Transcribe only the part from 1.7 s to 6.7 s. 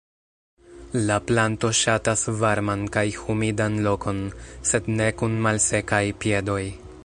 ŝatas varman kaj humidan lokon, sed ne kun "malsekaj piedoj".